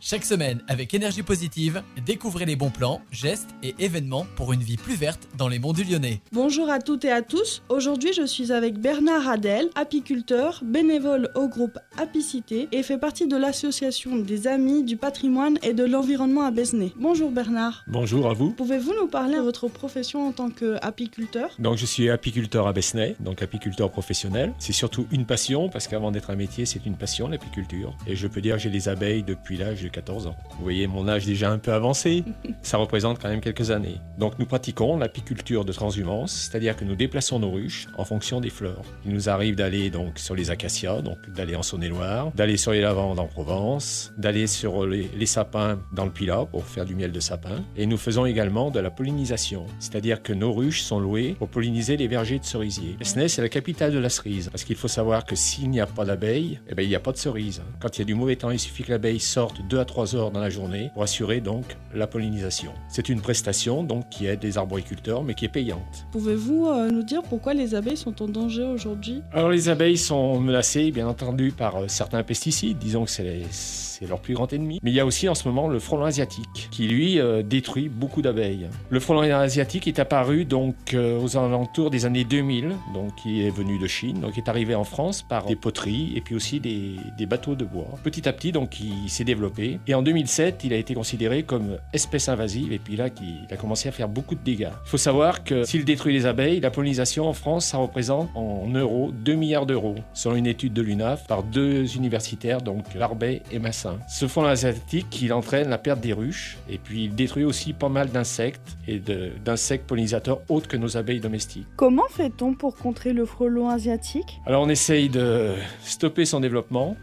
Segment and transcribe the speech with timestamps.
[0.00, 4.76] Chaque semaine, avec énergie positive, découvrez les bons plans, gestes et événements pour une vie
[4.76, 6.20] plus verte dans les monts du Lyonnais.
[6.32, 7.62] Bonjour à toutes et à tous.
[7.70, 13.36] Aujourd'hui, je suis avec Bernard Adel, apiculteur, bénévole au groupe Apicité et fait partie de
[13.36, 16.92] l'association des Amis du patrimoine et de l'environnement à Besnay.
[16.96, 17.84] Bonjour Bernard.
[17.86, 18.50] Bonjour à vous.
[18.50, 21.54] Pouvez-vous nous parler de votre profession en tant qu'apiculteur?
[21.58, 24.52] Donc je suis apiculteur à Besnay, donc apiculteur professionnel.
[24.58, 27.96] C'est surtout une passion parce qu'avant d'être un métier, c'est une passion l'apiculture.
[28.06, 30.36] Et je peux dire que j'ai les abeilles depuis l'âge de 14 ans.
[30.56, 32.24] Vous voyez mon âge déjà un peu avancé,
[32.62, 33.96] ça représente quand même quelques années.
[34.18, 38.50] Donc nous pratiquons l'apiculture de transhumance, c'est-à-dire que nous déplaçons nos ruches en fonction des
[38.50, 38.82] fleurs.
[39.04, 42.80] Il nous arrive d'aller donc sur les acacias, donc d'aller en Saône-et-Loire, d'aller sur les
[42.80, 47.12] lavandes en Provence, d'aller sur les, les sapins dans le Pilat pour faire du miel
[47.12, 47.64] de sapin.
[47.76, 51.96] Et nous faisons également de la pollinisation, c'est-à-dire que nos ruches sont louées pour polliniser
[51.96, 52.96] les vergers de cerisiers.
[52.98, 55.86] Besnay, c'est la capitale de la cerise, parce qu'il faut savoir que s'il n'y a
[55.86, 57.62] pas d'abeilles, eh ben, il n'y a pas de cerise.
[57.80, 60.16] Quand il y a du mauvais temps, il suffit que l'abeille sorte 2 à 3
[60.16, 62.72] heures dans la journée pour assurer donc la pollinisation.
[62.88, 66.06] C'est une prestation donc qui aide les arboriculteurs, mais qui est payante.
[66.12, 69.20] Pouvez-vous euh, nous dire pourquoi les abeilles sont en danger aujourd'hui?
[69.32, 72.78] Alors les abeilles sont menacées, bien entendu, par euh, certains pesticides.
[72.78, 74.78] Disons que c'est les- c'est leur plus grand ennemi.
[74.82, 77.88] Mais il y a aussi en ce moment le frelon asiatique, qui lui euh, détruit
[77.88, 78.68] beaucoup d'abeilles.
[78.90, 83.50] Le frelon asiatique est apparu donc euh, aux alentours des années 2000, donc il est
[83.50, 86.60] venu de Chine, donc il est arrivé en France par des poteries et puis aussi
[86.60, 87.86] des, des bateaux de bois.
[88.04, 89.65] Petit à petit, donc il s'est développé.
[89.86, 93.56] Et en 2007, il a été considéré comme espèce invasive et puis là, il a
[93.56, 94.70] commencé à faire beaucoup de dégâts.
[94.84, 98.66] Il faut savoir que s'il détruit les abeilles, la pollinisation en France, ça représente en
[98.68, 103.58] euros 2 milliards d'euros, selon une étude de l'UNAF par deux universitaires, donc Larbet et
[103.58, 103.98] Massin.
[104.08, 107.88] Ce frelon asiatique, il entraîne la perte des ruches et puis il détruit aussi pas
[107.88, 109.00] mal d'insectes et
[109.44, 111.66] d'insectes pollinisateurs autres que nos abeilles domestiques.
[111.76, 114.40] Comment fait-on pour contrer le frelon asiatique?
[114.46, 116.96] Alors on essaye de stopper son développement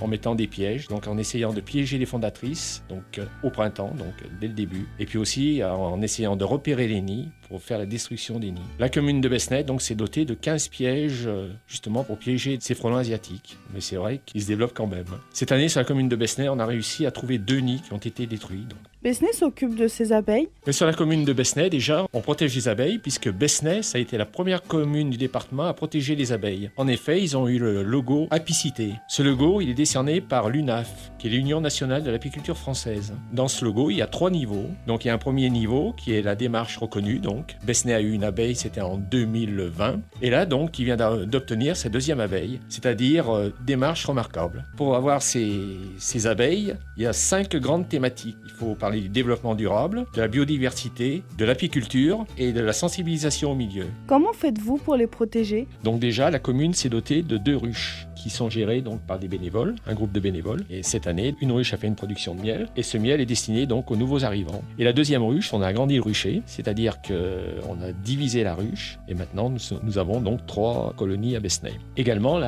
[0.00, 3.92] en mettant des pièges, donc en essayant de piéger les fondatrices, donc euh, au printemps,
[3.96, 7.28] donc euh, dès le début, et puis aussi euh, en essayant de repérer les nids
[7.48, 8.60] pour faire la destruction des nids.
[8.78, 11.28] La commune de Besnay donc s'est dotée de 15 pièges
[11.66, 15.04] justement pour piéger ces frelons asiatiques, mais c'est vrai qu'ils se développent quand même.
[15.32, 17.92] Cette année sur la commune de Besnay, on a réussi à trouver deux nids qui
[17.92, 18.66] ont été détruits.
[19.02, 20.50] Besnay s'occupe de ces abeilles.
[20.66, 24.00] Mais sur la commune de Besnay, déjà, on protège les abeilles, puisque Besnay, ça a
[24.00, 26.70] été la première commune du département à protéger les abeilles.
[26.76, 28.92] En effet, ils ont eu le logo Apicité.
[29.08, 33.12] Ce logo, il est décerné par l'UNAF, qui est l'Union nationale de l'apiculture française.
[33.32, 34.66] Dans ce logo, il y a trois niveaux.
[34.86, 37.56] Donc, il y a un premier niveau, qui est la démarche reconnue, donc.
[37.62, 40.00] Besnay a eu une abeille, c'était en 2020.
[40.22, 44.64] Et là, donc, il vient d'obtenir sa deuxième abeille, c'est-à-dire euh, démarche remarquable.
[44.78, 48.38] Pour avoir ces, ces abeilles, il y a cinq grandes thématiques.
[48.46, 53.52] Il faut parler du développement durable, de la biodiversité, de l'apiculture et de la sensibilisation
[53.52, 53.86] au milieu.
[54.06, 55.68] Comment faites-vous pour les protéger?
[55.84, 59.28] Donc déjà, la commune s'est dotée de deux ruches qui sont gérées donc par des
[59.28, 60.64] bénévoles, un groupe de bénévoles.
[60.68, 63.26] Et cette année, une ruche a fait une production de miel et ce miel est
[63.26, 64.62] destiné donc aux nouveaux arrivants.
[64.78, 68.54] Et la deuxième ruche, on a agrandi le rucher, c'est-à-dire que on a divisé la
[68.54, 71.72] ruche et maintenant nous, avons donc trois colonies à Besnay.
[71.96, 72.38] Également,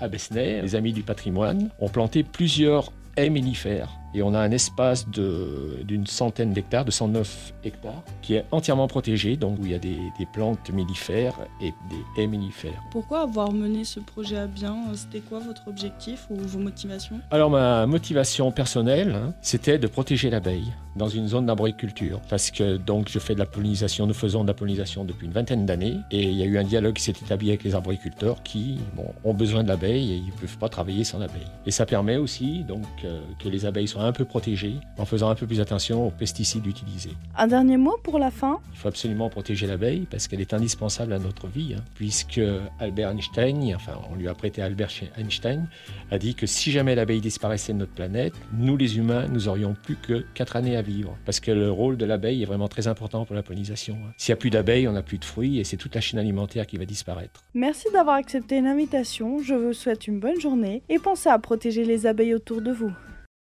[0.00, 3.97] à Besnay, les amis du patrimoine ont planté plusieurs haies mellifères.
[4.14, 9.36] Et on a un espace d'une centaine d'hectares, de 109 hectares, qui est entièrement protégé,
[9.36, 12.82] donc où il y a des, des plantes mellifères et des haies mellifères.
[12.90, 14.76] Pourquoi avoir mené ce projet à bien?
[14.94, 17.20] C'était quoi votre objectif ou vos motivations?
[17.30, 22.20] Alors ma motivation personnelle, hein, c'était de protéger l'abeille dans une zone d'arboriculture.
[22.28, 25.32] Parce que donc je fais de la pollinisation, nous faisons de la pollinisation depuis une
[25.32, 25.96] vingtaine d'années.
[26.10, 29.06] Et il y a eu un dialogue qui s'est établi avec les arboriculteurs qui bon,
[29.24, 31.46] ont besoin de l'abeille et ils ne peuvent pas travailler sans l'abeille.
[31.64, 35.30] Et ça permet aussi donc euh, que les abeilles soient un peu protégées en faisant
[35.30, 37.12] un peu plus attention aux pesticides utilisés.
[37.36, 38.58] Un dernier mot pour la fin?
[38.72, 42.40] Il faut absolument protéger l'abeille parce qu'elle est indispensable à notre vie, hein, puisque
[42.80, 45.68] Albert Einstein, enfin on lui a prêté Albert Einstein,
[46.10, 49.74] a dit que si jamais l'abeille disparaissait de notre planète, nous les humains, nous aurions
[49.80, 50.87] plus que 4 années à vivre.
[51.24, 53.96] Parce que le rôle de l'abeille est vraiment très important pour la pollinisation.
[54.06, 54.12] hein.
[54.16, 56.18] S'il n'y a plus d'abeilles, on n'a plus de fruits et c'est toute la chaîne
[56.18, 57.44] alimentaire qui va disparaître.
[57.54, 62.06] Merci d'avoir accepté l'invitation, je vous souhaite une bonne journée et pensez à protéger les
[62.06, 62.92] abeilles autour de vous.